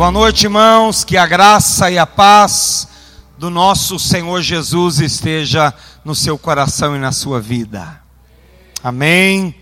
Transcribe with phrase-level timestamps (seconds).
[0.00, 1.04] Boa noite, irmãos.
[1.04, 2.88] Que a graça e a paz
[3.36, 8.00] do nosso Senhor Jesus esteja no seu coração e na sua vida.
[8.82, 9.54] Amém.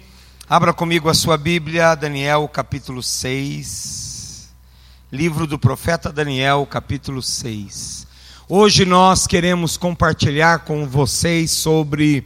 [0.48, 4.54] Abra comigo a sua Bíblia, Daniel capítulo 6.
[5.10, 8.06] Livro do profeta Daniel, capítulo 6.
[8.48, 12.24] Hoje nós queremos compartilhar com vocês sobre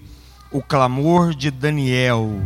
[0.50, 2.42] o clamor de Daniel.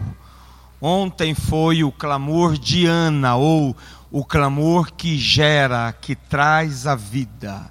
[0.80, 3.76] Ontem foi o clamor de Ana, ou
[4.18, 7.70] o clamor que gera, que traz a vida.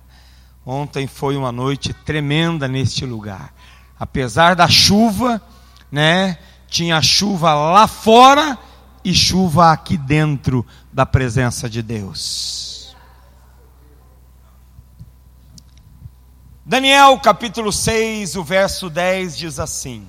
[0.64, 3.52] Ontem foi uma noite tremenda neste lugar.
[4.00, 5.42] Apesar da chuva,
[5.92, 6.38] né?
[6.68, 8.60] Tinha chuva lá fora
[9.04, 10.64] e chuva aqui dentro
[10.94, 12.96] da presença de Deus.
[16.64, 20.08] Daniel capítulo 6, o verso 10 diz assim: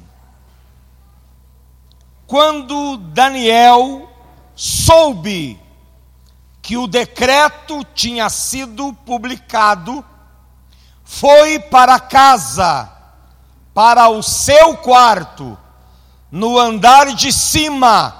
[2.26, 4.12] Quando Daniel
[4.54, 5.64] soube
[6.66, 10.04] que o decreto tinha sido publicado,
[11.04, 12.90] foi para casa,
[13.72, 15.56] para o seu quarto,
[16.28, 18.16] no andar de cima,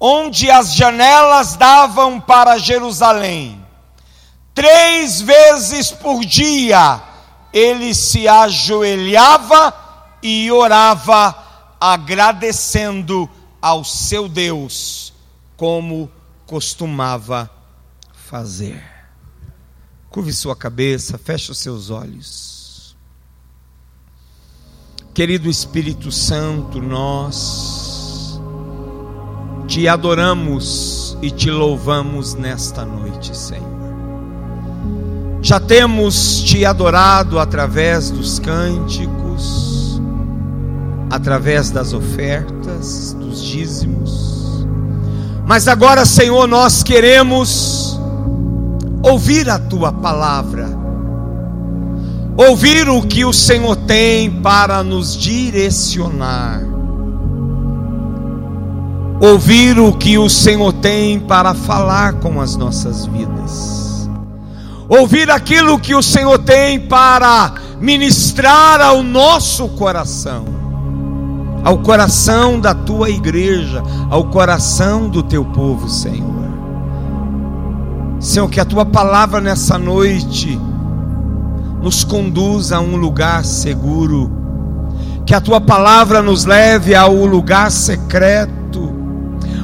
[0.00, 3.64] onde as janelas davam para Jerusalém.
[4.52, 7.00] Três vezes por dia
[7.52, 9.72] ele se ajoelhava
[10.20, 11.32] e orava,
[11.80, 15.12] agradecendo ao seu Deus,
[15.56, 16.10] como
[16.52, 17.50] costumava
[18.12, 18.84] fazer.
[20.10, 22.94] Curve sua cabeça, feche os seus olhos.
[25.14, 28.38] Querido Espírito Santo, nós
[29.66, 33.64] te adoramos e te louvamos nesta noite, Senhor.
[35.40, 39.98] Já temos te adorado através dos cânticos,
[41.08, 44.41] através das ofertas, dos dízimos
[45.46, 48.00] mas agora, Senhor, nós queremos
[49.02, 50.68] ouvir a tua palavra,
[52.36, 56.62] ouvir o que o Senhor tem para nos direcionar,
[59.20, 64.08] ouvir o que o Senhor tem para falar com as nossas vidas,
[64.88, 70.61] ouvir aquilo que o Senhor tem para ministrar ao nosso coração
[71.64, 76.42] ao coração da tua igreja, ao coração do teu povo, Senhor.
[78.18, 80.58] Senhor, que a tua palavra nessa noite
[81.82, 84.30] nos conduza a um lugar seguro,
[85.26, 88.94] que a tua palavra nos leve ao lugar secreto,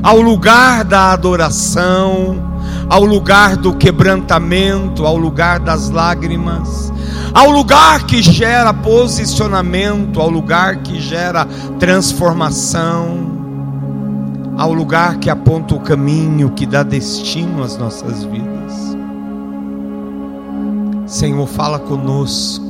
[0.02, 2.36] ao lugar da adoração,
[2.88, 6.87] ao lugar do quebrantamento, ao lugar das lágrimas,
[7.34, 11.46] ao lugar que gera posicionamento, ao lugar que gera
[11.78, 13.38] transformação,
[14.56, 18.96] ao lugar que aponta o caminho, que dá destino às nossas vidas.
[21.06, 22.66] Senhor, fala conosco.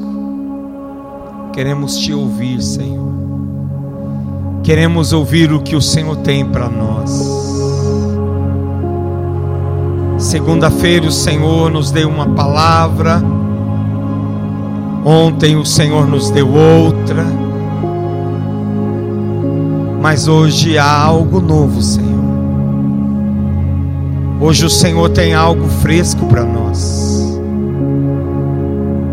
[1.53, 3.09] Queremos te ouvir, Senhor.
[4.63, 7.11] Queremos ouvir o que o Senhor tem para nós.
[10.19, 13.23] Segunda-feira o Senhor nos deu uma palavra.
[15.05, 17.25] Ontem o Senhor nos deu outra.
[20.01, 22.09] Mas hoje há algo novo, Senhor.
[24.41, 27.39] Hoje o Senhor tem algo fresco para nós.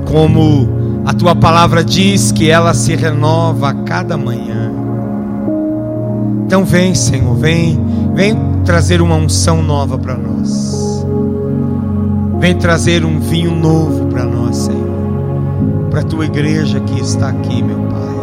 [0.05, 0.69] Como
[1.05, 4.71] a tua palavra diz que ela se renova a cada manhã.
[6.45, 7.79] Então vem, Senhor, vem,
[8.13, 11.05] vem trazer uma unção nova para nós.
[12.39, 14.34] Vem trazer um vinho novo para nós.
[15.95, 18.15] Para a tua igreja que está aqui, meu Pai.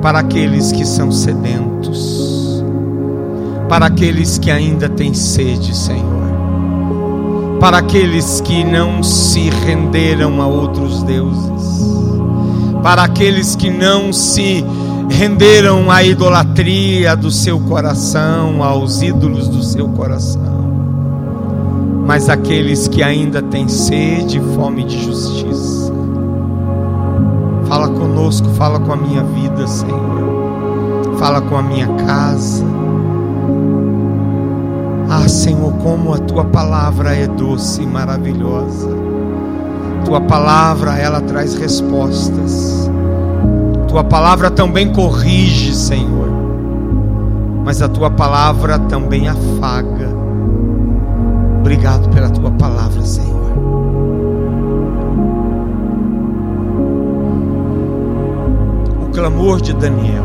[0.00, 2.64] Para aqueles que são sedentos.
[3.68, 6.24] Para aqueles que ainda têm sede, Senhor.
[7.60, 11.92] Para aqueles que não se renderam a outros deuses.
[12.82, 14.64] Para aqueles que não se
[15.10, 20.54] renderam à idolatria do seu coração, aos ídolos do seu coração
[22.06, 25.83] mas aqueles que ainda têm sede e fome de justiça.
[27.74, 31.16] Fala conosco, fala com a minha vida, Senhor.
[31.18, 32.64] Fala com a minha casa.
[35.10, 38.90] Ah, Senhor, como a tua palavra é doce e maravilhosa.
[40.04, 42.88] Tua palavra, ela traz respostas.
[43.88, 46.28] Tua palavra também corrige, Senhor.
[47.64, 50.14] Mas a tua palavra também afaga
[51.58, 53.33] Obrigado pela tua palavra, Senhor.
[59.14, 60.24] Clamor de Daniel.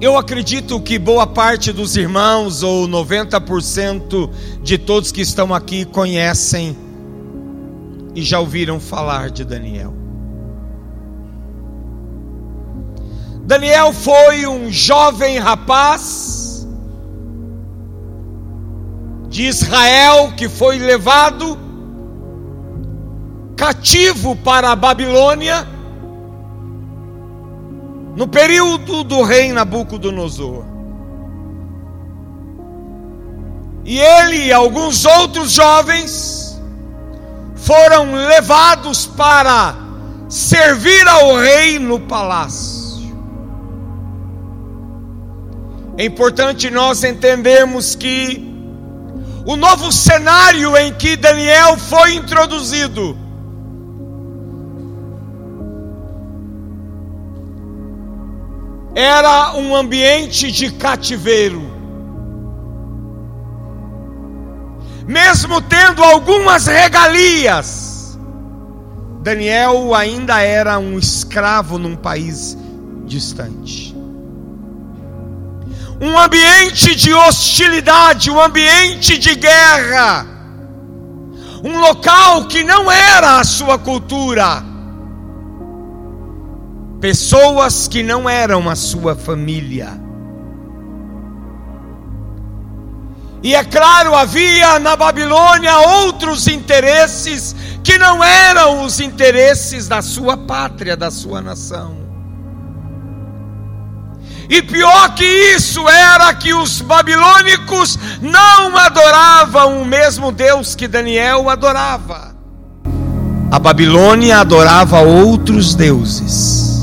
[0.00, 4.30] Eu acredito que boa parte dos irmãos, ou 90%
[4.62, 6.74] de todos que estão aqui, conhecem
[8.14, 9.92] e já ouviram falar de Daniel.
[13.44, 16.66] Daniel foi um jovem rapaz
[19.28, 21.67] de Israel que foi levado
[23.58, 25.66] cativo para a Babilônia
[28.14, 30.64] no período do rei Nabucodonosor.
[33.84, 36.60] E ele e alguns outros jovens
[37.56, 39.74] foram levados para
[40.28, 43.12] servir ao rei no palácio.
[45.96, 48.46] É importante nós entendermos que
[49.44, 53.26] o novo cenário em que Daniel foi introduzido
[59.00, 61.62] era um ambiente de cativeiro.
[65.06, 68.18] Mesmo tendo algumas regalias,
[69.22, 72.58] Daniel ainda era um escravo num país
[73.06, 73.94] distante.
[76.00, 80.26] Um ambiente de hostilidade, um ambiente de guerra,
[81.62, 84.67] um local que não era a sua cultura
[87.00, 90.00] pessoas que não eram a sua família.
[93.42, 97.54] E é claro, havia na Babilônia outros interesses
[97.84, 101.96] que não eram os interesses da sua pátria, da sua nação.
[104.50, 111.48] E pior que isso era que os babilônicos não adoravam o mesmo Deus que Daniel
[111.50, 112.34] adorava.
[113.50, 116.77] A Babilônia adorava outros deuses.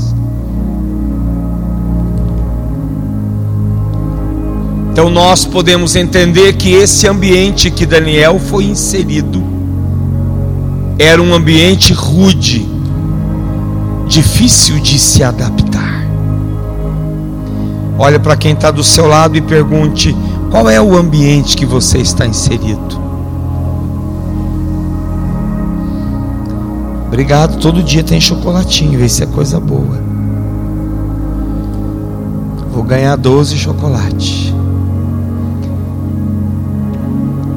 [4.96, 9.44] Então nós podemos entender que esse ambiente que Daniel foi inserido
[10.98, 12.66] era um ambiente rude,
[14.08, 16.02] difícil de se adaptar.
[17.98, 20.16] Olha para quem está do seu lado e pergunte:
[20.50, 22.98] qual é o ambiente que você está inserido?
[27.08, 30.00] Obrigado, todo dia tem chocolatinho, isso é coisa boa.
[32.72, 34.56] Vou ganhar 12 chocolates.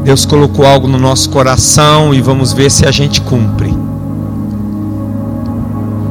[0.09, 3.71] Deus colocou algo no nosso coração e vamos ver se a gente cumpre.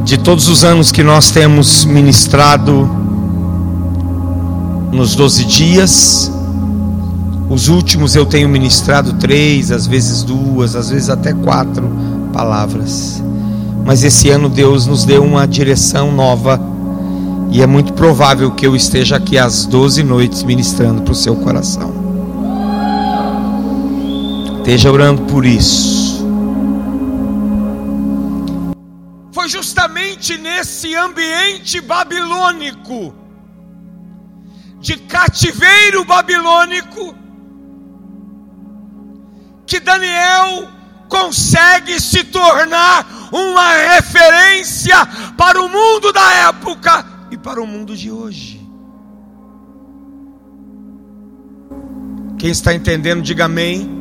[0.05, 2.89] De todos os anos que nós temos ministrado
[4.93, 6.31] nos 12 dias,
[7.51, 11.91] os últimos eu tenho ministrado três, às vezes duas, às vezes até quatro
[12.33, 13.21] palavras.
[13.85, 16.61] Mas esse ano Deus nos deu uma direção nova
[17.51, 21.35] e é muito provável que eu esteja aqui às 12 noites ministrando para o seu
[21.35, 22.08] coração.
[24.69, 26.23] Esteja orando por isso.
[29.33, 33.15] Foi justamente nesse ambiente babilônico,
[34.79, 37.15] de cativeiro babilônico,
[39.67, 40.69] que Daniel
[41.09, 44.97] consegue se tornar uma referência
[45.39, 48.61] para o mundo da época e para o mundo de hoje.
[52.39, 53.98] Quem está entendendo, diga amém.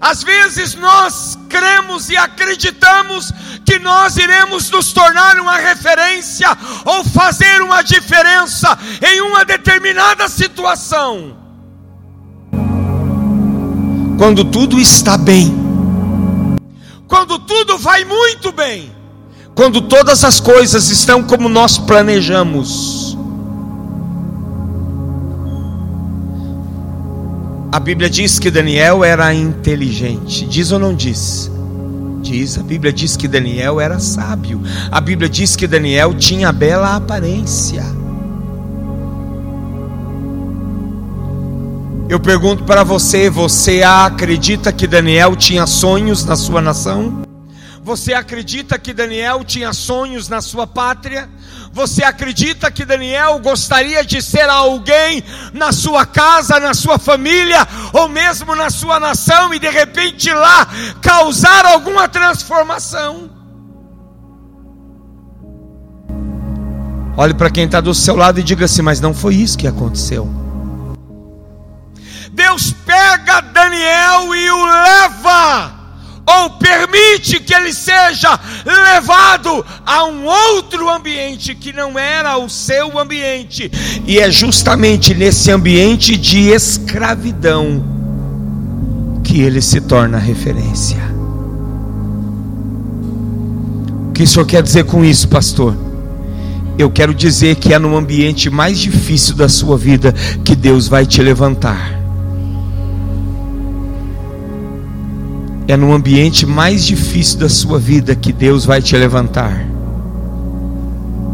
[0.00, 3.32] Às vezes nós cremos e acreditamos
[3.64, 6.48] que nós iremos nos tornar uma referência
[6.84, 11.36] ou fazer uma diferença em uma determinada situação.
[14.18, 15.54] Quando tudo está bem,
[17.06, 18.94] quando tudo vai muito bem,
[19.54, 23.05] quando todas as coisas estão como nós planejamos,
[27.72, 30.46] A Bíblia diz que Daniel era inteligente.
[30.46, 31.50] Diz ou não diz?
[32.22, 34.60] Diz, a Bíblia diz que Daniel era sábio.
[34.90, 37.84] A Bíblia diz que Daniel tinha bela aparência.
[42.08, 47.25] Eu pergunto para você: você acredita que Daniel tinha sonhos na sua nação?
[47.86, 51.28] Você acredita que Daniel tinha sonhos na sua pátria?
[51.72, 58.08] Você acredita que Daniel gostaria de ser alguém na sua casa, na sua família, ou
[58.08, 60.66] mesmo na sua nação e de repente lá
[61.00, 63.30] causar alguma transformação?
[67.16, 69.68] Olhe para quem está do seu lado e diga assim: Mas não foi isso que
[69.68, 70.28] aconteceu.
[72.32, 75.75] Deus pega Daniel e o leva
[76.26, 82.98] ou permite que ele seja levado a um outro ambiente que não era o seu
[82.98, 83.70] ambiente,
[84.04, 87.84] e é justamente nesse ambiente de escravidão
[89.22, 90.98] que ele se torna referência.
[94.08, 95.76] O que o senhor quer dizer com isso, pastor?
[96.78, 100.12] Eu quero dizer que é no ambiente mais difícil da sua vida
[100.44, 101.95] que Deus vai te levantar.
[105.68, 109.66] É no ambiente mais difícil da sua vida que Deus vai te levantar.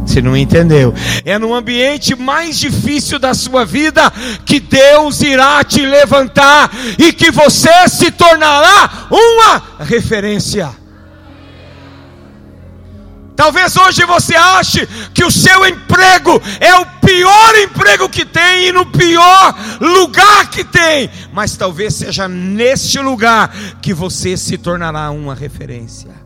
[0.06, 0.92] Você não entendeu?
[1.24, 4.12] É no ambiente mais difícil da sua vida
[4.44, 10.81] que Deus irá te levantar e que você se tornará uma referência.
[13.36, 18.72] Talvez hoje você ache que o seu emprego é o pior emprego que tem e
[18.72, 25.34] no pior lugar que tem, mas talvez seja neste lugar que você se tornará uma
[25.34, 26.21] referência.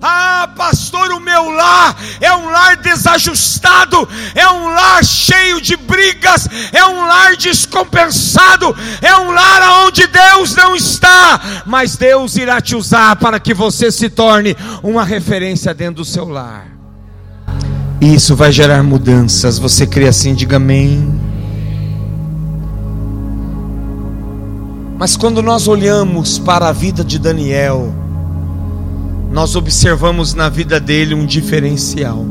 [0.00, 6.48] Ah, pastor, o meu lar é um lar desajustado, é um lar cheio de brigas,
[6.72, 12.76] é um lar descompensado, é um lar onde Deus não está, mas Deus irá te
[12.76, 16.66] usar para que você se torne uma referência dentro do seu lar.
[18.00, 19.58] Isso vai gerar mudanças.
[19.58, 20.32] Você crê assim?
[20.32, 21.20] Diga amém.
[24.96, 27.92] Mas quando nós olhamos para a vida de Daniel,
[29.30, 32.24] nós observamos na vida dele um diferencial.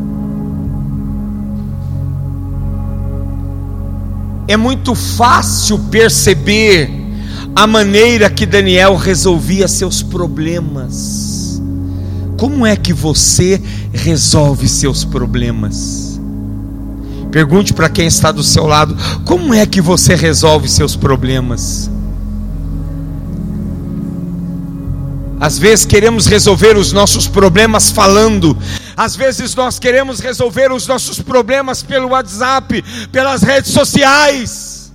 [4.47, 6.89] É muito fácil perceber
[7.55, 11.61] a maneira que Daniel resolvia seus problemas.
[12.37, 13.61] Como é que você
[13.91, 16.19] resolve seus problemas?
[17.31, 21.89] Pergunte para quem está do seu lado: como é que você resolve seus problemas?
[25.39, 28.57] Às vezes queremos resolver os nossos problemas falando,
[28.95, 34.91] às vezes nós queremos resolver os nossos problemas pelo WhatsApp, pelas redes sociais.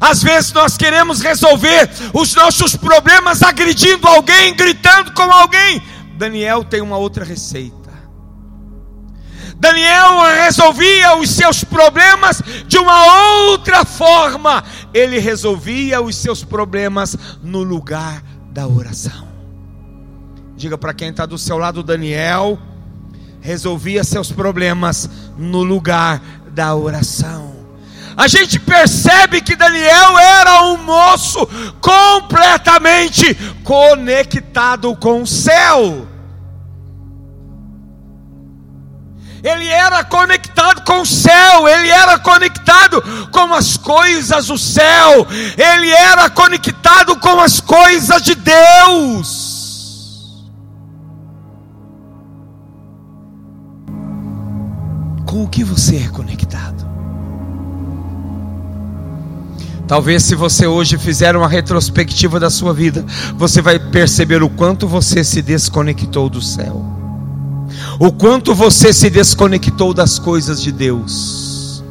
[0.00, 5.82] Às vezes nós queremos resolver os nossos problemas agredindo alguém, gritando com alguém.
[6.16, 7.79] Daniel tem uma outra receita.
[9.60, 14.64] Daniel resolvia os seus problemas de uma outra forma.
[14.94, 19.28] Ele resolvia os seus problemas no lugar da oração.
[20.56, 22.58] Diga para quem está do seu lado, Daniel
[23.40, 27.54] resolvia seus problemas no lugar da oração.
[28.16, 31.46] A gente percebe que Daniel era um moço
[31.80, 36.06] completamente conectado com o céu.
[39.42, 45.90] Ele era conectado com o céu, ele era conectado com as coisas do céu, ele
[45.90, 49.50] era conectado com as coisas de Deus.
[55.26, 56.88] Com o que você é conectado?
[59.86, 63.04] Talvez se você hoje fizer uma retrospectiva da sua vida,
[63.34, 66.99] você vai perceber o quanto você se desconectou do céu
[68.02, 71.84] o quanto você se desconectou das coisas de Deus.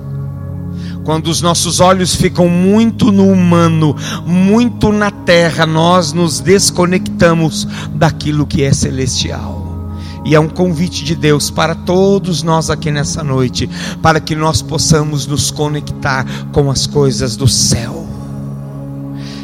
[1.05, 8.47] Quando os nossos olhos ficam muito no humano, muito na terra, nós nos desconectamos daquilo
[8.47, 9.67] que é celestial.
[10.25, 13.69] E é um convite de Deus para todos nós aqui nessa noite,
[14.01, 18.07] para que nós possamos nos conectar com as coisas do céu.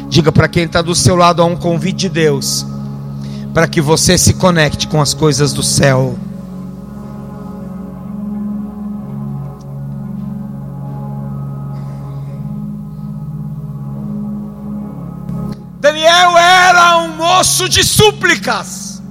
[0.08, 2.66] Diga para quem está do seu lado: há um convite de Deus,
[3.54, 6.18] para que você se conecte com as coisas do céu.
[17.66, 19.02] Moço de súplicas.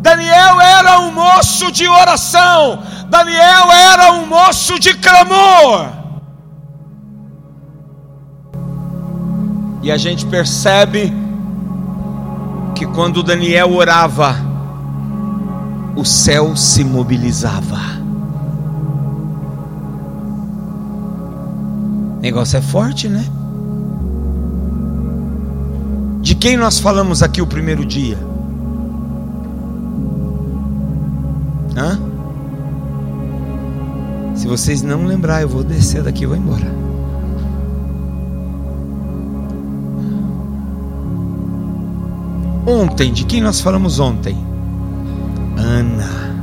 [0.00, 2.82] Daniel era um moço de oração.
[3.08, 5.88] Daniel era um moço de clamor.
[9.82, 11.12] E a gente percebe
[12.74, 14.36] que quando Daniel orava,
[15.96, 17.78] o céu se mobilizava.
[22.16, 23.24] O negócio é forte, né?
[26.26, 28.18] De quem nós falamos aqui o primeiro dia?
[31.76, 32.00] Hã?
[34.34, 36.66] Se vocês não lembrar, eu vou descer daqui e vou embora.
[42.66, 44.36] Ontem, de quem nós falamos ontem?
[45.56, 46.34] Ana.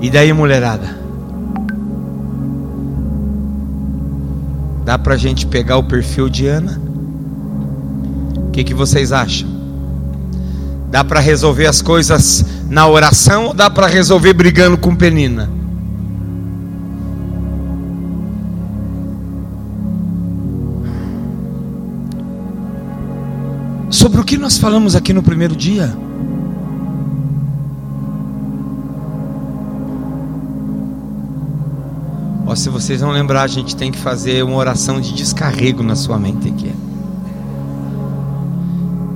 [0.00, 0.98] E daí, mulherada?
[4.86, 6.83] Dá para a gente pegar o perfil de Ana?
[8.54, 9.48] Que, que vocês acham?
[10.88, 15.50] Dá para resolver as coisas na oração ou dá para resolver brigando com Penina?
[23.90, 25.92] Sobre o que nós falamos aqui no primeiro dia?
[32.54, 36.20] Se vocês não lembrar, a gente tem que fazer uma oração de descarrego na sua
[36.20, 36.72] mente aqui.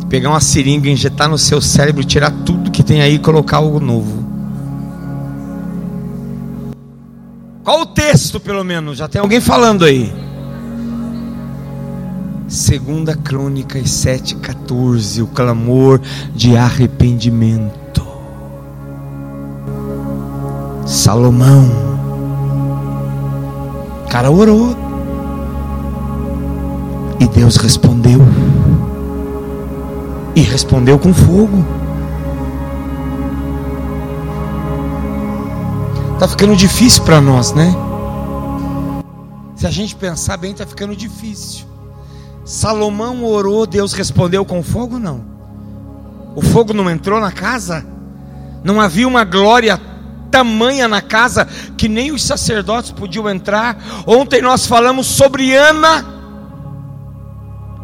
[0.09, 3.79] Pegar uma seringa, injetar no seu cérebro, tirar tudo que tem aí e colocar algo
[3.79, 4.27] novo.
[7.63, 8.97] Qual o texto, pelo menos?
[8.97, 10.13] Já tem alguém falando aí.
[12.49, 16.01] Segunda Crônicas 7,14, o clamor
[16.35, 18.07] de arrependimento.
[20.87, 21.89] Salomão
[24.09, 24.75] o cara orou.
[27.21, 28.19] E Deus respondeu.
[30.39, 31.67] E respondeu com fogo.
[36.21, 37.75] Tá ficando difícil para nós, né?
[39.57, 41.67] Se a gente pensar bem, tá ficando difícil.
[42.45, 44.97] Salomão orou, Deus respondeu com fogo?
[44.97, 45.25] Não.
[46.37, 47.85] O fogo não entrou na casa?
[48.63, 49.81] Não havia uma glória
[50.31, 53.77] tamanha na casa que nem os sacerdotes podiam entrar.
[54.07, 56.07] Ontem nós falamos sobre Ana.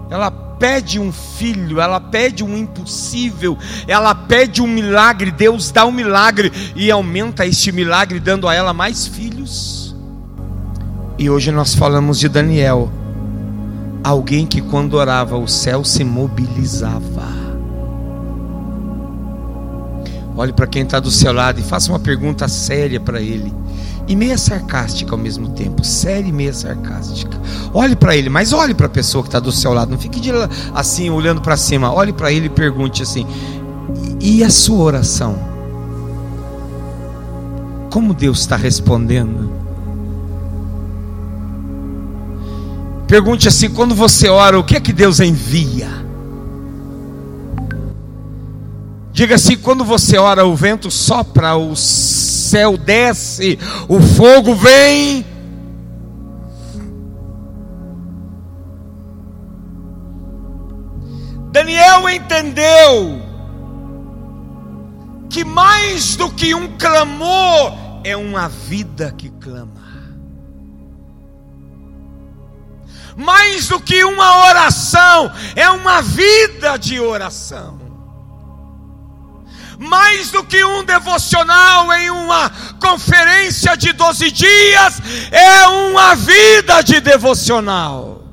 [0.09, 5.31] Ela pede um filho, ela pede um impossível, ela pede um milagre.
[5.31, 9.95] Deus dá um milagre e aumenta este milagre, dando a ela mais filhos.
[11.19, 12.91] E hoje nós falamos de Daniel,
[14.03, 17.29] alguém que quando orava o céu se mobilizava.
[20.35, 23.53] Olhe para quem está do seu lado e faça uma pergunta séria para ele.
[24.07, 25.85] E meia sarcástica ao mesmo tempo.
[25.85, 27.41] Séria e meia sarcástica.
[27.73, 29.91] Olhe para ele, mas olhe para a pessoa que está do seu lado.
[29.91, 30.31] Não fique de,
[30.75, 31.93] assim, olhando para cima.
[31.93, 33.27] Olhe para ele e pergunte assim:
[34.21, 35.39] E a sua oração?
[37.91, 39.51] Como Deus está respondendo?
[43.07, 46.04] Pergunte assim: quando você ora, o que é que Deus envia?
[49.15, 53.57] Diga assim: quando você ora, o vento sopra, o céu desce,
[53.89, 55.25] o fogo vem.
[61.53, 63.23] Daniel entendeu
[65.31, 67.73] que mais do que um clamor,
[68.03, 69.85] é uma vida que clama.
[73.17, 77.84] Mais do que uma oração, é uma vida de oração
[79.79, 87.01] mais do que um devocional em uma conferência de 12 dias, é uma vida de
[87.01, 88.25] devocional.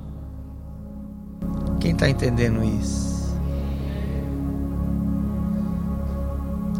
[1.80, 3.02] Quem está entendendo isso?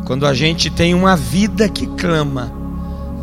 [0.06, 2.52] Quando a gente tem uma vida que clama,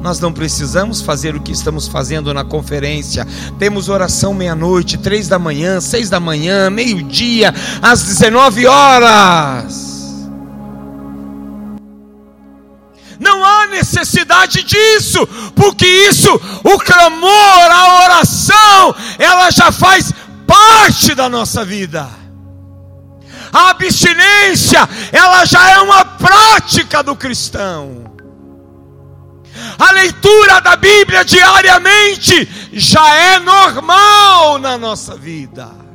[0.00, 3.26] nós não precisamos fazer o que estamos fazendo na conferência.
[3.58, 9.87] Temos oração meia-noite, três da manhã, seis da manhã, meio-dia, às 19 horas.
[13.88, 16.30] Necessidade disso, porque isso,
[16.62, 17.30] o clamor,
[17.70, 20.12] a oração, ela já faz
[20.46, 22.08] parte da nossa vida.
[23.50, 28.04] A abstinência, ela já é uma prática do cristão.
[29.78, 35.87] A leitura da Bíblia diariamente já é normal na nossa vida.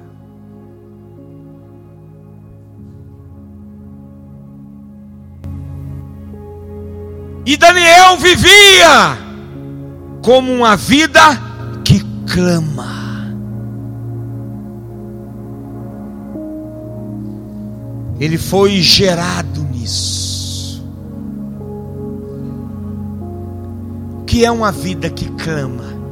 [7.46, 9.18] E Daniel vivia
[10.22, 11.20] como uma vida
[11.84, 12.02] que
[12.32, 13.04] clama.
[18.20, 20.82] Ele foi gerado nisso.
[24.22, 26.03] O que é uma vida que clama?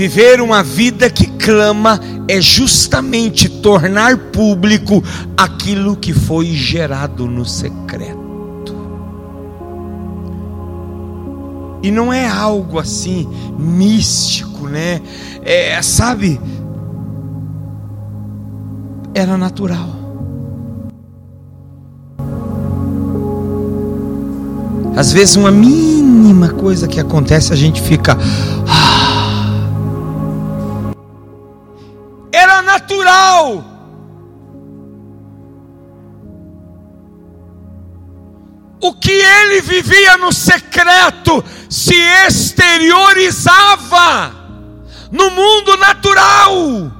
[0.00, 5.04] Viver uma vida que clama é justamente tornar público
[5.36, 8.18] aquilo que foi gerado no secreto.
[11.82, 15.02] E não é algo assim místico, né?
[15.42, 16.40] É, sabe?
[19.12, 19.86] Era natural.
[24.96, 28.16] Às vezes uma mínima coisa que acontece a gente fica
[38.80, 41.94] o que ele vivia no secreto se
[42.26, 44.34] exteriorizava
[45.12, 46.90] no mundo natural.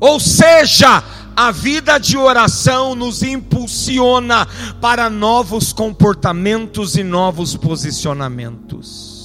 [0.00, 1.02] Ou seja,
[1.34, 4.46] a vida de oração nos impulsiona
[4.80, 9.16] para novos comportamentos e novos posicionamentos.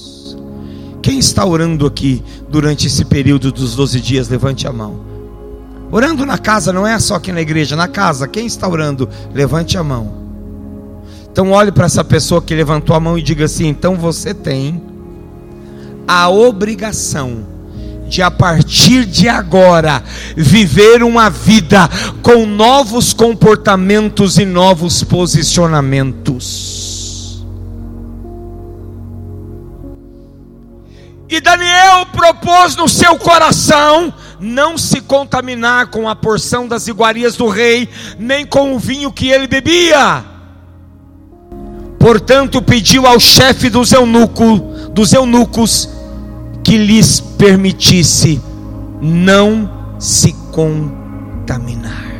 [1.02, 4.28] Quem está orando aqui durante esse período dos 12 dias?
[4.28, 5.11] Levante a mão.
[5.92, 8.26] Orando na casa, não é só aqui na igreja, na casa.
[8.26, 9.06] Quem está orando?
[9.34, 10.22] Levante a mão.
[11.30, 14.82] Então olhe para essa pessoa que levantou a mão e diga assim: então você tem
[16.08, 17.44] a obrigação
[18.08, 20.02] de a partir de agora
[20.34, 21.86] viver uma vida
[22.22, 27.44] com novos comportamentos e novos posicionamentos.
[31.28, 37.46] E Daniel propôs no seu coração não se contaminar com a porção das iguarias do
[37.46, 40.24] rei, nem com o vinho que ele bebia.
[41.98, 44.58] Portanto, pediu ao chefe dos, eunuco,
[44.90, 45.88] dos eunucos
[46.64, 48.42] que lhes permitisse
[49.00, 52.11] não se contaminar.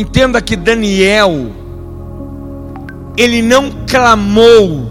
[0.00, 1.52] Entenda que Daniel,
[3.18, 4.90] ele não clamou.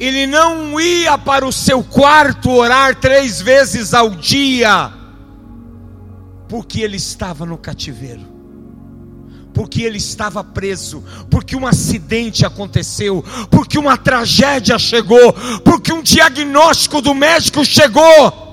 [0.00, 4.90] Ele não ia para o seu quarto orar três vezes ao dia,
[6.48, 8.26] porque ele estava no cativeiro,
[9.52, 17.02] porque ele estava preso, porque um acidente aconteceu, porque uma tragédia chegou, porque um diagnóstico
[17.02, 18.49] do médico chegou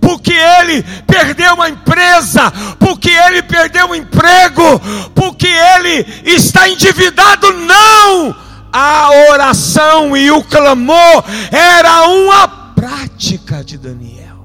[0.00, 4.80] porque ele perdeu uma empresa, porque ele perdeu um emprego,
[5.14, 8.46] porque ele está endividado, não!
[8.78, 14.36] a oração e o clamor era uma prática de Daniel.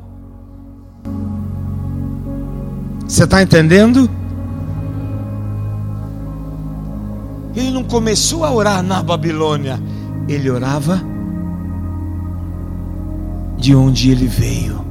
[3.05, 4.09] Você está entendendo?
[7.53, 9.77] Ele não começou a orar na Babilônia,
[10.29, 11.01] ele orava
[13.57, 14.85] de onde ele veio,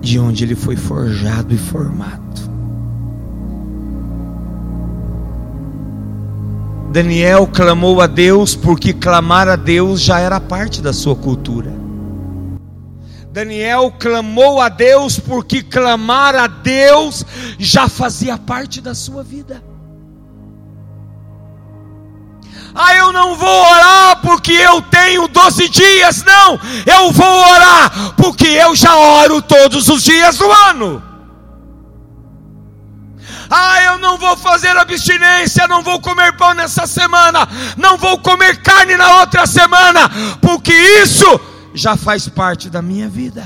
[0.00, 2.50] de onde ele foi forjado e formado.
[6.90, 11.72] Daniel clamou a Deus porque clamar a Deus já era parte da sua cultura.
[13.32, 17.24] Daniel clamou a Deus porque clamar a Deus
[17.58, 19.69] já fazia parte da sua vida.
[22.74, 26.24] Ah, eu não vou orar porque eu tenho 12 dias.
[26.24, 31.02] Não, eu vou orar porque eu já oro todos os dias do ano.
[33.50, 38.62] Ah, eu não vou fazer abstinência, não vou comer pão nessa semana, não vou comer
[38.62, 40.08] carne na outra semana,
[40.40, 41.40] porque isso
[41.74, 43.44] já faz parte da minha vida.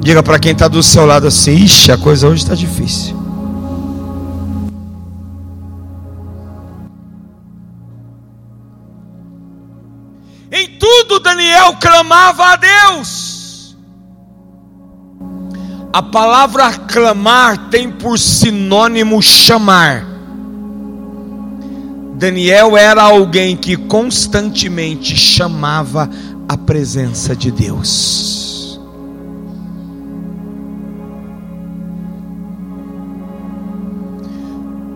[0.00, 3.21] Diga para quem está do seu lado assim: ixi, a coisa hoje está difícil.
[11.42, 13.76] Daniel clamava a Deus.
[15.92, 20.06] A palavra clamar tem por sinônimo chamar.
[22.14, 26.08] Daniel era alguém que constantemente chamava
[26.48, 28.80] a presença de Deus.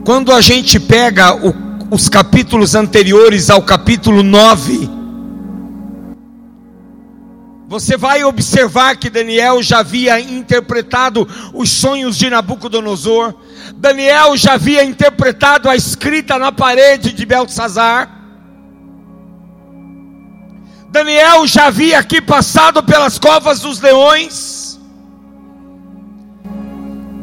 [0.05, 1.53] Quando a gente pega o,
[1.91, 4.96] os capítulos anteriores ao capítulo 9,
[7.69, 13.35] você vai observar que Daniel já havia interpretado os sonhos de Nabucodonosor.
[13.75, 18.09] Daniel já havia interpretado a escrita na parede de Belsazar.
[20.91, 24.81] Daniel já havia aqui passado pelas covas dos leões.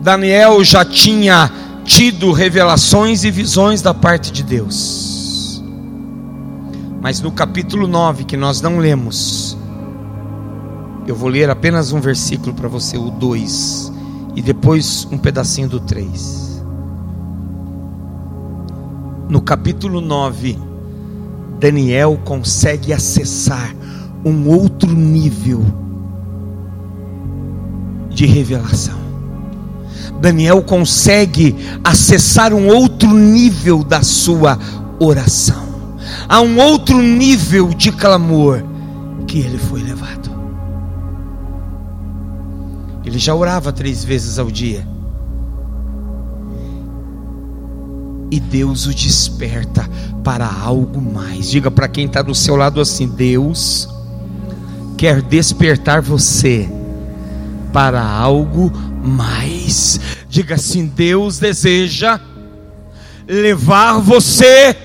[0.02, 1.50] Daniel já tinha
[1.86, 5.64] tido revelações e visões da parte de Deus.
[7.02, 9.58] Mas no capítulo 9, que nós não lemos,
[11.08, 13.92] eu vou ler apenas um versículo para você, o 2,
[14.36, 16.64] e depois um pedacinho do 3.
[19.30, 20.58] No capítulo 9,
[21.60, 23.74] Daniel consegue acessar
[24.24, 25.64] um outro nível
[28.10, 29.02] de revelação.
[30.22, 34.58] Daniel consegue acessar um outro nível da sua
[35.00, 35.64] oração,
[36.30, 38.64] a um outro nível de clamor
[39.28, 40.33] que ele foi levado.
[43.06, 44.88] Ele já orava três vezes ao dia.
[48.34, 49.88] e Deus o desperta
[50.24, 51.52] para algo mais.
[51.52, 53.88] Diga para quem está do seu lado assim: Deus
[54.98, 56.68] quer despertar você
[57.72, 58.72] para algo
[59.04, 60.00] mais.
[60.28, 62.20] Diga assim: Deus deseja
[63.28, 64.76] levar você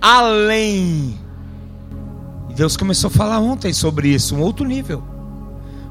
[0.00, 1.16] além.
[2.56, 5.19] Deus começou a falar ontem sobre isso, um outro nível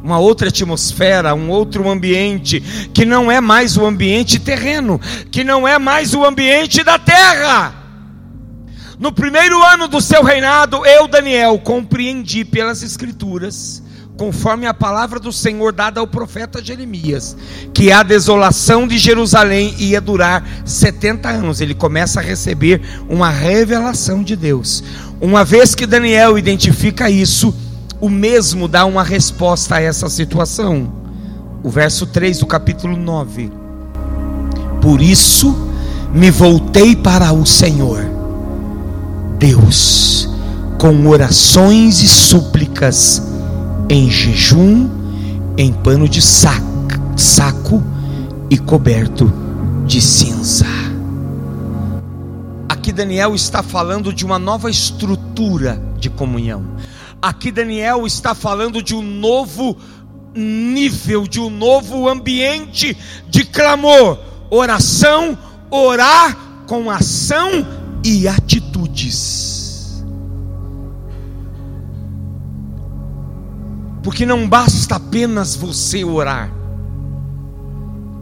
[0.03, 2.59] uma outra atmosfera, um outro ambiente,
[2.93, 4.99] que não é mais o ambiente terreno,
[5.31, 7.75] que não é mais o ambiente da terra.
[8.99, 13.81] No primeiro ano do seu reinado, eu, Daniel, compreendi pelas Escrituras,
[14.17, 17.37] conforme a palavra do Senhor dada ao profeta Jeremias,
[17.73, 21.61] que a desolação de Jerusalém ia durar 70 anos.
[21.61, 24.83] Ele começa a receber uma revelação de Deus.
[25.21, 27.55] Uma vez que Daniel identifica isso,
[28.01, 30.91] o mesmo dá uma resposta a essa situação.
[31.61, 33.51] O verso 3 do capítulo 9.
[34.81, 35.55] Por isso
[36.13, 38.03] me voltei para o Senhor,
[39.37, 40.29] Deus,
[40.79, 43.21] com orações e súplicas,
[43.89, 44.89] em jejum,
[45.57, 46.65] em pano de saco,
[47.17, 47.83] saco
[48.49, 49.31] e coberto
[49.85, 50.65] de cinza.
[52.69, 56.63] Aqui Daniel está falando de uma nova estrutura de comunhão.
[57.21, 59.77] Aqui Daniel está falando de um novo
[60.33, 62.95] nível, de um novo ambiente
[63.27, 64.17] de clamor,
[64.49, 65.37] oração,
[65.69, 67.49] orar com ação
[68.05, 70.01] e atitudes.
[74.01, 76.51] Porque não basta apenas você orar.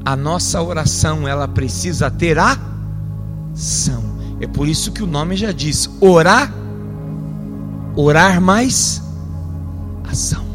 [0.03, 4.03] A nossa oração, ela precisa ter ação.
[4.39, 6.51] É por isso que o nome já diz: orar
[7.97, 9.01] orar mais
[10.07, 10.45] ação.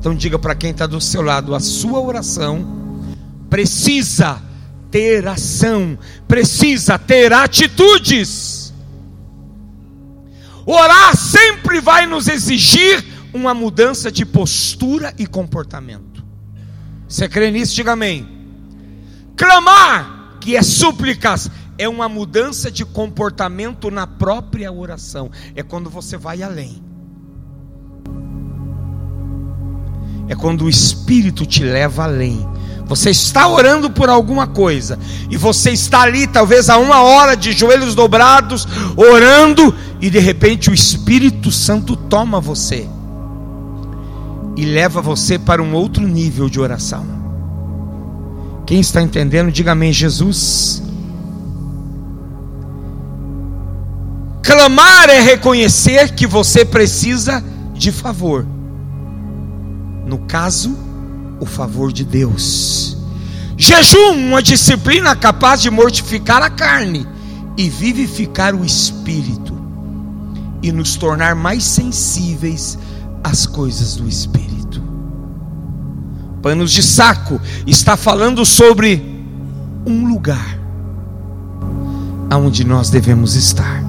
[0.00, 3.02] Então diga para quem está do seu lado: a sua oração
[3.50, 4.42] precisa
[4.90, 8.72] ter ação, precisa ter atitudes.
[10.64, 16.24] Orar sempre vai nos exigir uma mudança de postura e comportamento.
[17.06, 17.74] Você crê nisso?
[17.74, 18.26] Diga amém.
[19.36, 21.48] Clamar, que é súplicas,
[21.78, 25.30] é uma mudança de comportamento na própria oração.
[25.54, 26.82] É quando você vai além.
[30.28, 32.46] É quando o Espírito te leva além.
[32.86, 37.52] Você está orando por alguma coisa e você está ali, talvez há uma hora de
[37.52, 42.88] joelhos dobrados, orando, e de repente o Espírito Santo toma você
[44.56, 47.04] e leva você para um outro nível de oração.
[48.64, 50.82] Quem está entendendo, diga amém, Jesus.
[54.46, 57.42] Clamar é reconhecer que você precisa
[57.74, 58.46] de favor.
[60.06, 60.78] No caso,
[61.40, 62.96] o favor de Deus.
[63.56, 67.04] Jejum, uma disciplina capaz de mortificar a carne
[67.56, 69.52] e vivificar o espírito
[70.62, 72.78] e nos tornar mais sensíveis
[73.24, 74.80] às coisas do espírito.
[76.40, 79.02] Panos de saco está falando sobre
[79.84, 80.56] um lugar
[82.30, 83.85] aonde nós devemos estar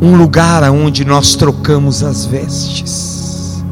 [0.00, 3.62] um lugar aonde nós trocamos as vestes,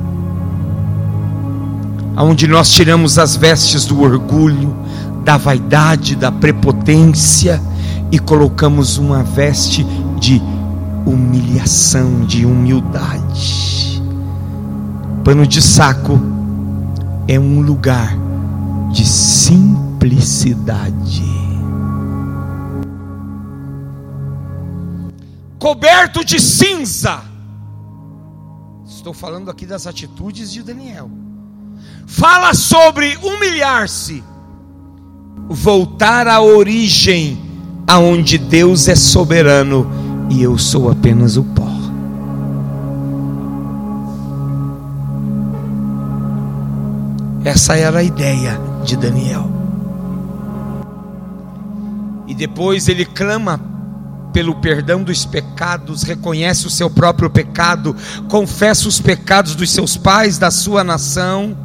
[2.15, 4.77] aonde nós tiramos as vestes do orgulho,
[5.25, 7.63] da vaidade, da prepotência
[8.13, 9.87] e colocamos uma veste
[10.19, 10.43] de
[11.07, 14.03] humilhação, de humildade.
[15.25, 16.21] Pano de saco
[17.27, 18.15] é um lugar
[18.93, 21.48] de simplicidade.
[25.59, 27.23] Coberto de cinza.
[28.87, 31.11] Estou falando aqui das atitudes de Daniel.
[32.07, 34.23] Fala sobre humilhar-se,
[35.49, 37.39] voltar à origem,
[37.87, 39.87] aonde Deus é soberano
[40.31, 41.69] e eu sou apenas o pó.
[47.45, 49.51] Essa era a ideia de Daniel.
[52.27, 53.78] E depois ele clama
[54.39, 57.97] pelo perdão dos pecados, reconhece o seu próprio pecado,
[58.29, 61.59] confessa os pecados dos seus pais, da sua nação.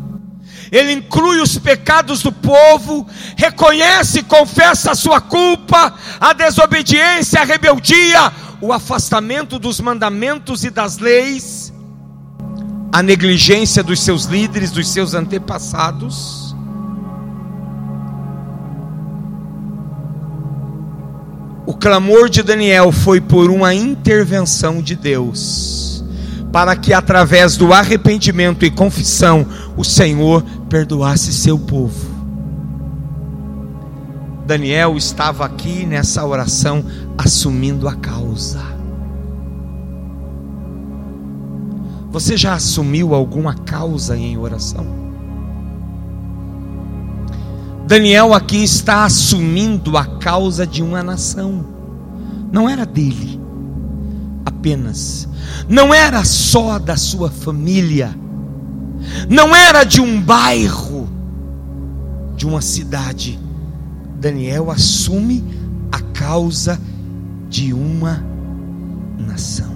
[0.71, 3.07] Ele inclui os pecados do povo,
[3.37, 10.71] reconhece e confessa a sua culpa, a desobediência, a rebeldia, o afastamento dos mandamentos e
[10.71, 11.71] das leis,
[12.91, 16.42] a negligência dos seus líderes, dos seus antepassados
[21.65, 26.03] O clamor de Daniel foi por uma intervenção de Deus,
[26.51, 29.45] para que através do arrependimento e confissão
[29.77, 32.11] o Senhor perdoasse seu povo.
[34.45, 36.83] Daniel estava aqui nessa oração
[37.17, 38.61] assumindo a causa.
[42.11, 45.02] Você já assumiu alguma causa em oração?
[47.85, 51.65] Daniel aqui está assumindo a causa de uma nação,
[52.51, 53.39] não era dele
[54.45, 55.27] apenas,
[55.67, 58.17] não era só da sua família,
[59.29, 61.09] não era de um bairro,
[62.35, 63.39] de uma cidade.
[64.19, 65.43] Daniel assume
[65.91, 66.79] a causa
[67.49, 68.23] de uma
[69.17, 69.73] nação.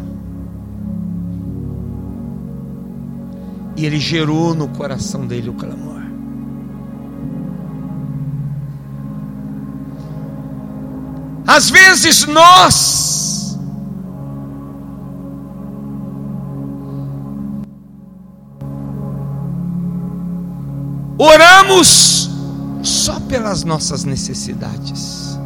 [3.75, 5.86] E ele gerou no coração dele o clamor.
[11.47, 13.57] Às vezes nós
[21.17, 22.29] oramos
[22.83, 25.39] só pelas nossas necessidades.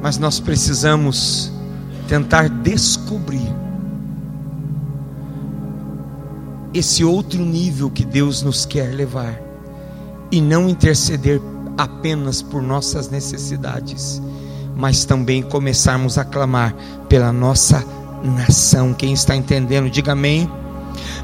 [0.00, 1.50] Mas nós precisamos
[2.06, 3.52] tentar descobrir
[6.72, 9.40] esse outro nível que Deus nos quer levar
[10.30, 11.40] e não interceder
[11.76, 14.20] apenas por nossas necessidades,
[14.76, 16.74] mas também começarmos a clamar
[17.08, 17.84] pela nossa
[18.22, 18.94] nação.
[18.94, 20.50] Quem está entendendo, diga amém.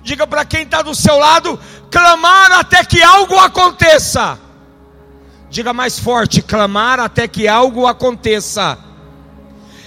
[0.02, 1.58] Diga para quem está do seu lado:
[1.90, 4.38] clamar até que algo aconteça.
[5.50, 8.78] Diga mais forte: clamar até que algo aconteça.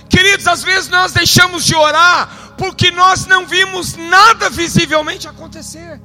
[0.09, 5.99] Queridos, às vezes nós deixamos de orar porque nós não vimos nada visivelmente acontecer.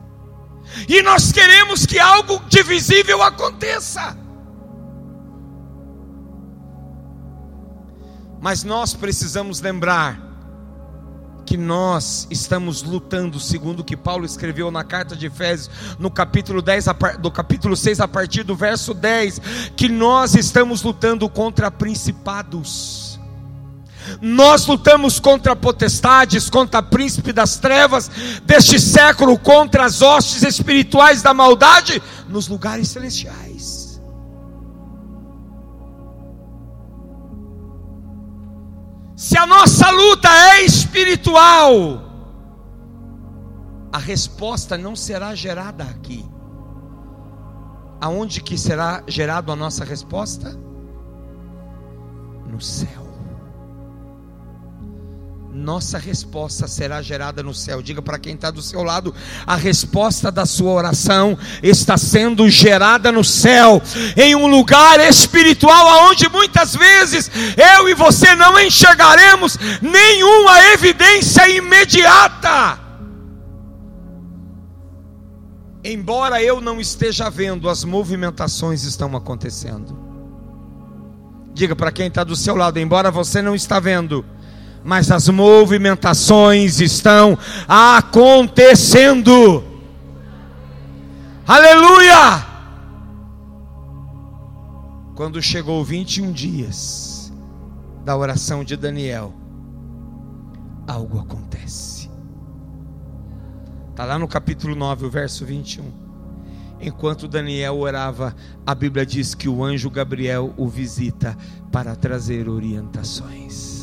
[0.88, 4.16] E nós queremos que algo de visível aconteça.
[8.40, 10.30] Mas nós precisamos lembrar
[11.44, 16.62] que nós estamos lutando, segundo o que Paulo escreveu na carta de Efésios, no capítulo
[16.62, 16.86] 10,
[17.18, 19.40] do capítulo 6, a partir do verso 10,
[19.76, 23.18] que nós estamos lutando contra principados.
[24.20, 28.10] Nós lutamos contra potestades, contra príncipe das trevas
[28.44, 33.79] deste século, contra as hostes espirituais da maldade nos lugares celestiais.
[39.30, 42.02] Se a nossa luta é espiritual,
[43.92, 46.28] a resposta não será gerada aqui.
[48.00, 50.58] Aonde que será gerada a nossa resposta?
[52.44, 53.09] No céu
[55.52, 57.82] nossa resposta será gerada no céu.
[57.82, 59.14] Diga para quem está do seu lado:
[59.46, 63.82] a resposta da sua oração está sendo gerada no céu,
[64.16, 72.78] em um lugar espiritual, aonde muitas vezes eu e você não enxergaremos nenhuma evidência imediata.
[75.82, 79.98] Embora eu não esteja vendo, as movimentações estão acontecendo.
[81.54, 84.24] Diga para quem está do seu lado, embora você não está vendo,
[84.84, 87.36] mas as movimentações estão
[87.68, 89.62] acontecendo.
[91.46, 92.46] Aleluia!
[95.14, 97.32] Quando chegou 21 dias
[98.04, 99.34] da oração de Daniel,
[100.86, 102.08] algo acontece.
[103.90, 105.84] Está lá no capítulo 9, o verso 21.
[106.80, 111.36] Enquanto Daniel orava, a Bíblia diz que o anjo Gabriel o visita
[111.70, 113.79] para trazer orientações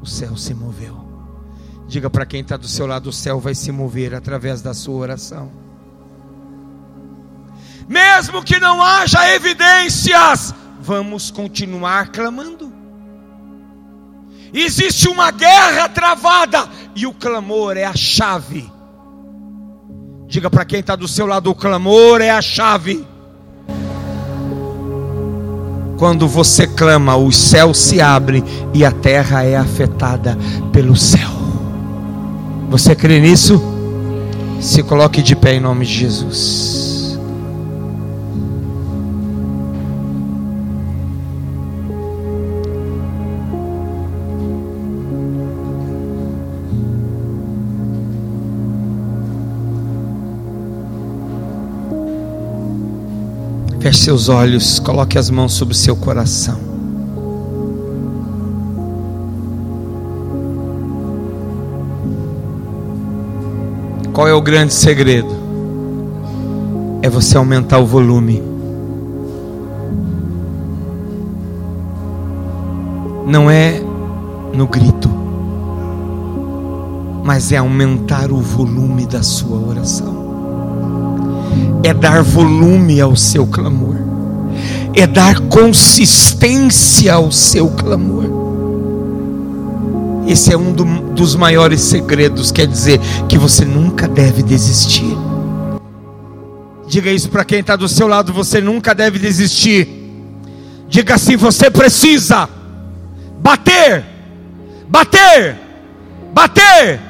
[0.00, 0.96] o céu se moveu.
[1.86, 4.96] Diga para quem está do seu lado: o céu vai se mover através da sua
[4.96, 5.50] oração.
[7.88, 12.72] Mesmo que não haja evidências, vamos continuar clamando.
[14.52, 18.70] Existe uma guerra travada e o clamor é a chave.
[20.26, 23.04] Diga para quem está do seu lado: o clamor é a chave.
[26.00, 30.34] Quando você clama, o céu se abre e a terra é afetada
[30.72, 31.28] pelo céu.
[32.70, 33.62] Você crê nisso?
[34.62, 36.89] Se coloque de pé em nome de Jesus.
[53.80, 56.60] Feche seus olhos, coloque as mãos sobre o seu coração.
[64.12, 65.34] Qual é o grande segredo?
[67.00, 68.42] É você aumentar o volume.
[73.26, 73.80] Não é
[74.52, 75.08] no grito,
[77.24, 80.29] mas é aumentar o volume da sua oração
[81.82, 83.96] é dar volume ao seu clamor,
[84.94, 88.40] é dar consistência ao seu clamor.
[90.26, 95.16] Esse é um do, dos maiores segredos, quer dizer que você nunca deve desistir.
[96.86, 99.88] Diga isso para quem está do seu lado: você nunca deve desistir.
[100.88, 102.48] Diga assim: você precisa
[103.40, 104.04] bater,
[104.88, 105.56] bater,
[106.34, 107.09] bater.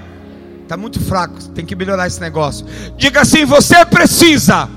[0.71, 2.65] Está muito fraco, tem que melhorar esse negócio.
[2.97, 4.69] Diga assim: você precisa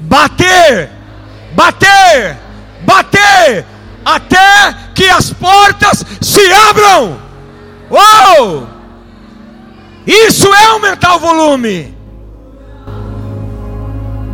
[0.00, 0.88] bater,
[1.54, 2.38] bater,
[2.86, 3.66] bater,
[4.02, 7.18] até que as portas se abram.
[7.90, 8.66] Uou!
[10.06, 11.94] Isso é aumentar o volume.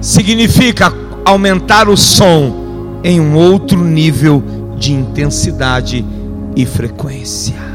[0.01, 0.93] Significa
[1.25, 4.41] aumentar o som em um outro nível
[4.79, 6.07] de intensidade
[6.55, 7.70] e frequência.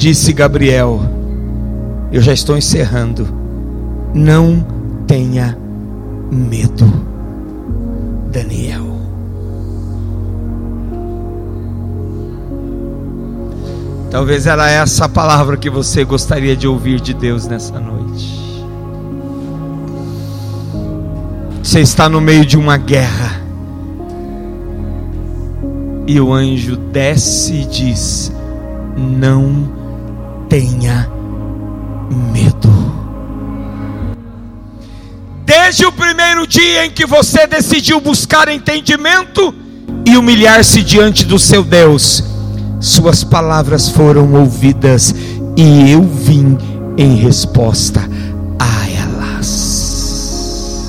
[0.00, 0.98] Disse Gabriel,
[2.10, 3.28] eu já estou encerrando.
[4.14, 4.64] Não
[5.06, 5.58] tenha
[6.32, 6.90] medo,
[8.32, 8.96] Daniel.
[14.10, 18.64] Talvez era essa a palavra que você gostaria de ouvir de Deus nessa noite.
[21.62, 23.38] Você está no meio de uma guerra.
[26.06, 28.32] E o anjo desce e diz:
[28.96, 29.78] Não
[30.50, 31.08] tenha
[32.32, 32.68] medo.
[35.46, 39.54] Desde o primeiro dia em que você decidiu buscar entendimento
[40.04, 42.24] e humilhar-se diante do seu Deus,
[42.80, 45.14] suas palavras foram ouvidas
[45.56, 46.58] e eu vim
[46.98, 48.00] em resposta
[48.58, 50.80] a elas.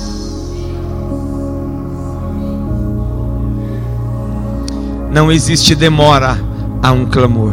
[5.12, 6.36] Não existe demora
[6.82, 7.52] a um clamor,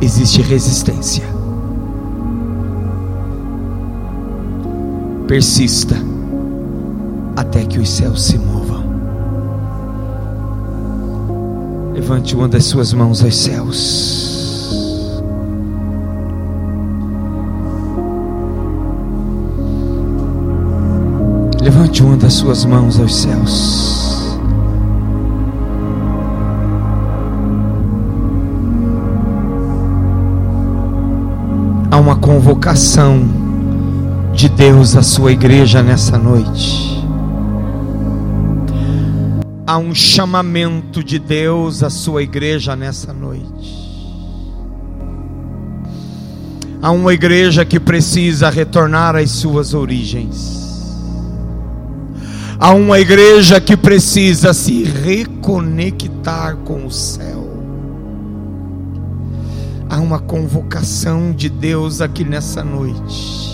[0.00, 1.35] existe resistência.
[5.26, 5.96] Persista
[7.34, 8.84] até que os céus se movam.
[11.92, 14.36] Levante uma das suas mãos aos céus.
[21.60, 24.38] Levante uma das suas mãos aos céus.
[31.90, 33.45] Há uma convocação
[34.36, 36.96] de Deus à sua igreja nessa noite
[39.66, 43.84] há um chamamento de Deus à sua igreja nessa noite.
[46.80, 50.64] Há uma igreja que precisa retornar às suas origens.
[52.60, 57.44] Há uma igreja que precisa se reconectar com o céu.
[59.90, 63.45] Há uma convocação de Deus aqui nessa noite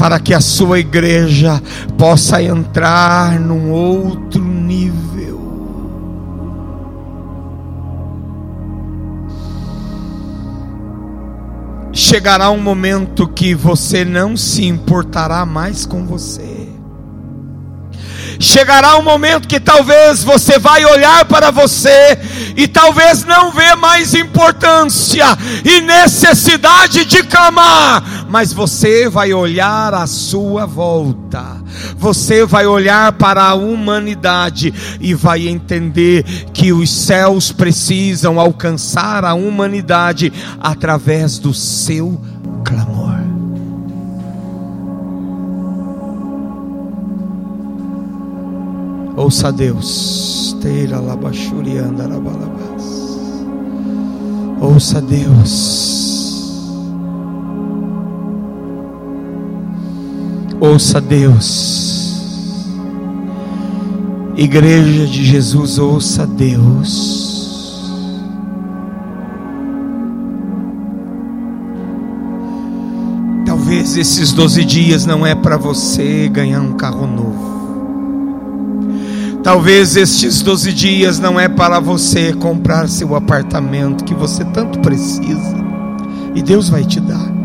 [0.00, 1.62] para que a sua igreja
[1.98, 5.38] possa entrar num outro nível.
[11.92, 16.70] Chegará um momento que você não se importará mais com você.
[18.40, 22.18] Chegará um momento que talvez você vai olhar para você
[22.56, 25.26] e talvez não vê mais importância
[25.62, 31.56] e necessidade de clamar, mas você vai olhar à sua volta.
[31.98, 39.34] Você vai olhar para a humanidade e vai entender que os céus precisam alcançar a
[39.34, 42.20] humanidade através do seu
[42.64, 43.18] clamor.
[49.16, 50.56] Ouça Deus.
[54.60, 56.09] Ouça Deus.
[60.60, 62.68] Ouça Deus.
[64.36, 67.90] Igreja de Jesus, ouça Deus.
[73.46, 77.50] Talvez esses 12 dias não é para você ganhar um carro novo.
[79.42, 85.56] Talvez estes 12 dias não é para você comprar seu apartamento que você tanto precisa,
[86.34, 87.39] e Deus vai te dar.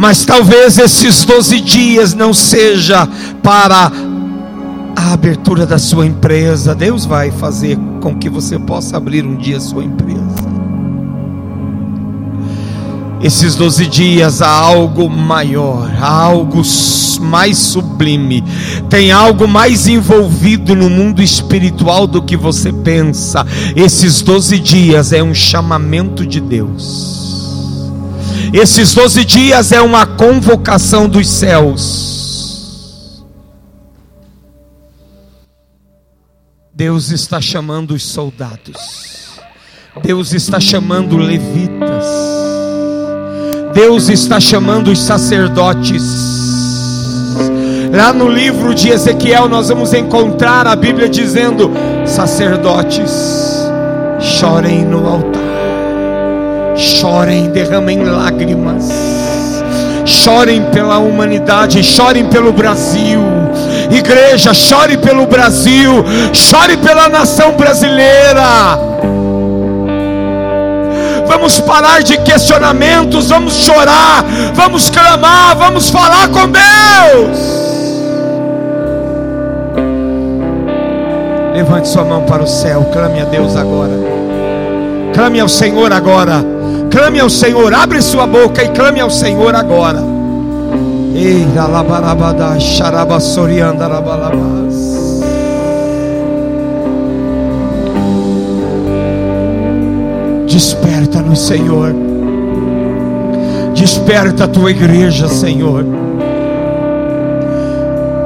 [0.00, 3.06] Mas talvez esses 12 dias não seja
[3.42, 3.92] para
[4.96, 6.74] a abertura da sua empresa.
[6.74, 10.50] Deus vai fazer com que você possa abrir um dia a sua empresa
[13.22, 16.62] esses 12 dias há algo maior, há algo
[17.20, 18.42] mais sublime,
[18.88, 23.46] tem algo mais envolvido no mundo espiritual do que você pensa.
[23.76, 27.19] Esses 12 dias é um chamamento de Deus.
[28.52, 33.24] Esses 12 dias é uma convocação dos céus.
[36.74, 39.38] Deus está chamando os soldados.
[40.02, 42.06] Deus está chamando levitas.
[43.72, 46.02] Deus está chamando os sacerdotes.
[47.94, 51.70] Lá no livro de Ezequiel nós vamos encontrar a Bíblia dizendo:
[52.04, 53.12] sacerdotes,
[54.20, 55.49] chorem no altar
[56.80, 58.88] chorem, derramem lágrimas,
[60.04, 63.20] chorem pela humanidade, chorem pelo Brasil.
[63.90, 68.78] Igreja, chore pelo Brasil, chore pela nação brasileira.
[71.26, 74.24] Vamos parar de questionamentos, vamos chorar,
[74.54, 77.60] vamos clamar, vamos falar com Deus.
[81.54, 83.92] Levante sua mão para o céu, clame a Deus agora.
[85.12, 86.59] Clame ao Senhor agora.
[86.90, 90.02] Clame ao Senhor, abre sua boca e clame ao Senhor agora.
[91.14, 95.20] Ei, alabarabada, xarabassorianda, alabalabas.
[100.46, 101.94] Desperta-nos, Senhor.
[103.74, 105.84] Desperta a tua igreja, Senhor.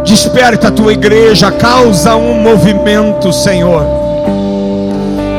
[0.04, 3.84] Desperta a tua igreja, causa um movimento, Senhor.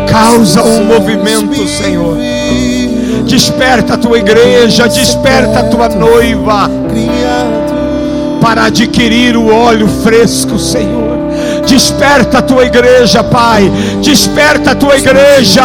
[0.10, 2.18] Causa um movimento, Senhor.
[3.26, 6.70] Desperta a tua igreja, desperta a tua noiva
[8.40, 11.18] para adquirir o óleo fresco, Senhor.
[11.68, 13.72] Desperta a tua igreja, Pai.
[14.02, 15.64] Desperta a tua igreja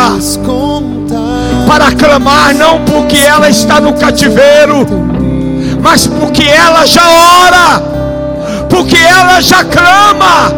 [1.68, 4.86] para clamar, não porque ela está no cativeiro,
[5.80, 7.08] mas porque ela já
[7.46, 7.82] ora,
[8.68, 10.52] porque ela já clama.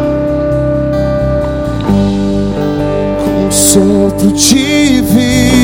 [3.51, 5.62] Sopro divino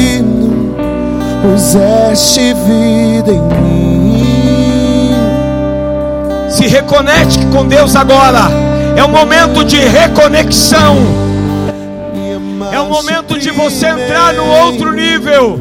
[1.42, 5.14] puseste vida em mim.
[6.50, 8.50] Se reconecte com Deus agora.
[8.96, 10.98] É um momento de reconexão.
[12.72, 15.60] É um momento de você entrar no outro nível.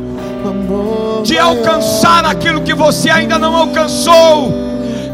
[1.23, 4.68] De alcançar aquilo que você ainda não alcançou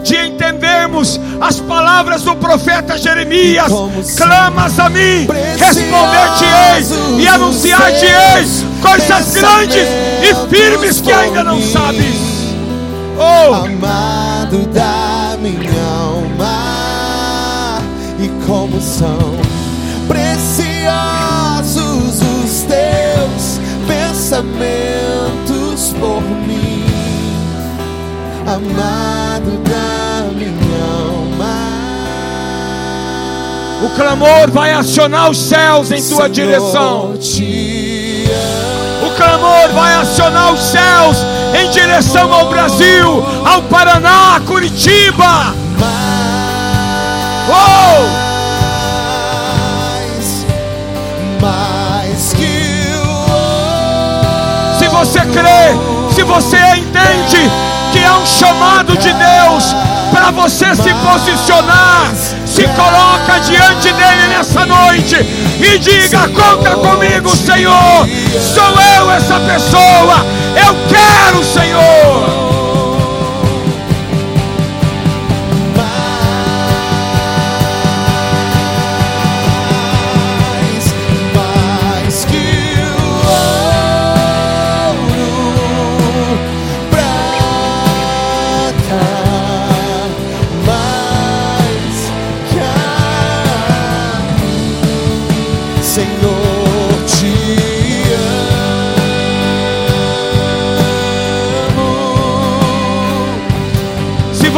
[0.04, 3.72] de entendermos as palavras do profeta Jeremias:
[4.16, 5.26] clamas a mim,
[5.58, 9.88] responder-te-eis e anunciar-te-eis coisas grandes
[10.22, 12.44] e firmes que ainda não sabes.
[13.16, 17.78] Oh, amado da minha alma,
[18.20, 19.38] e como são
[20.06, 20.60] preciosos
[22.20, 26.84] os teus pensamentos por mim,
[28.46, 29.83] amado da
[33.84, 37.12] O clamor vai acionar os céus em tua direção.
[39.02, 41.18] O clamor vai acionar os céus
[41.54, 45.54] em direção ao Brasil, ao Paraná, a Curitiba.
[47.50, 48.24] Oh!
[54.78, 57.50] Se você crê, se você entende
[57.92, 59.74] que é um chamado de Deus
[60.10, 62.12] para você se posicionar,
[62.54, 65.16] se coloca diante dele nessa noite
[65.58, 68.08] e diga: Conta comigo, Senhor.
[68.40, 70.24] Sou eu essa pessoa.
[70.54, 72.43] Eu quero, Senhor.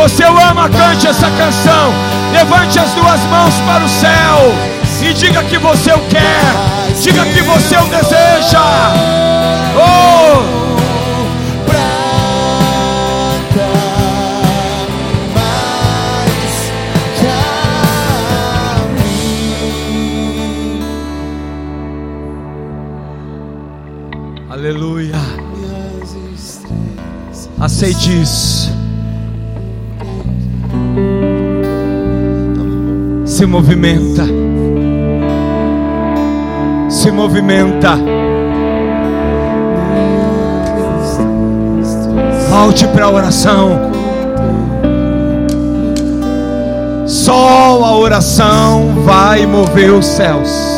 [0.09, 1.93] Você o ama, cante essa canção.
[2.33, 4.55] Levante as duas mãos para o céu
[5.03, 6.23] e diga que você o quer.
[7.03, 8.63] Diga que você o deseja.
[9.75, 10.67] Oh!
[24.49, 25.17] Aleluia.
[27.59, 28.66] Aceite isso.
[33.37, 34.25] Se movimenta,
[36.89, 37.99] se movimenta.
[42.49, 43.91] Volte para a oração.
[47.05, 50.76] Só a oração vai mover os céus.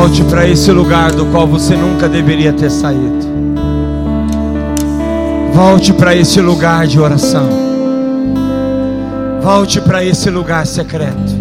[0.00, 3.18] Volte para esse lugar do qual você nunca deveria ter saído.
[5.52, 7.48] Volte para esse lugar de oração.
[9.42, 11.34] Volte para esse lugar secreto.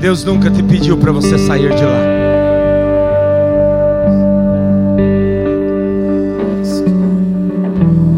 [0.00, 2.00] Deus nunca te pediu para você sair de lá.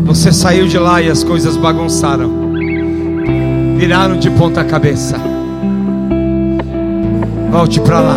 [0.05, 2.31] Você saiu de lá e as coisas bagunçaram,
[3.77, 5.26] viraram de ponta cabeça.
[7.57, 8.17] Volte para lá.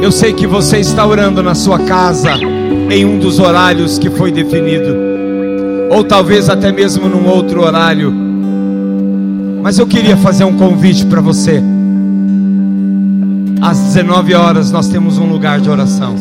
[0.00, 2.30] Eu sei que você está orando na sua casa
[2.90, 4.96] em um dos horários que foi definido,
[5.90, 8.10] ou talvez até mesmo num outro horário.
[9.62, 11.62] Mas eu queria fazer um convite para você.
[13.60, 16.16] Às 19 horas nós temos um lugar de oração.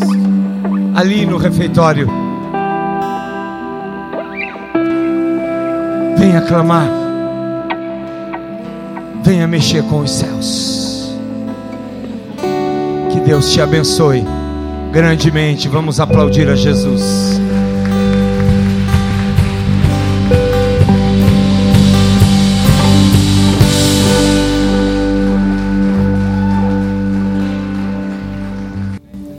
[0.94, 2.10] Ali no refeitório.
[6.18, 7.03] Venha clamar.
[9.34, 11.18] Venha mexer com os céus.
[13.12, 14.24] Que Deus te abençoe
[14.92, 15.68] grandemente.
[15.68, 17.33] Vamos aplaudir a Jesus.